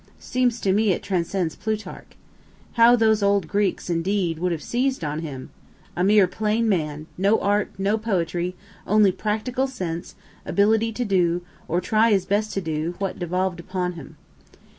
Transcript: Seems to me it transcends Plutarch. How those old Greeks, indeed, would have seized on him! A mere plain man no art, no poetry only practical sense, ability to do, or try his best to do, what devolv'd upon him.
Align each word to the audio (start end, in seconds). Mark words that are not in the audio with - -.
Seems 0.17 0.59
to 0.61 0.73
me 0.73 0.89
it 0.93 1.03
transcends 1.03 1.55
Plutarch. 1.55 2.13
How 2.73 2.95
those 2.95 3.21
old 3.21 3.47
Greeks, 3.47 3.87
indeed, 3.87 4.39
would 4.39 4.51
have 4.51 4.63
seized 4.63 5.03
on 5.03 5.19
him! 5.19 5.51
A 5.95 6.03
mere 6.03 6.25
plain 6.25 6.67
man 6.67 7.05
no 7.19 7.39
art, 7.39 7.69
no 7.77 7.99
poetry 7.99 8.55
only 8.87 9.11
practical 9.11 9.67
sense, 9.67 10.15
ability 10.43 10.91
to 10.91 11.05
do, 11.05 11.43
or 11.67 11.79
try 11.79 12.09
his 12.09 12.25
best 12.25 12.51
to 12.55 12.61
do, 12.61 12.95
what 12.97 13.19
devolv'd 13.19 13.59
upon 13.59 13.91
him. 13.93 14.17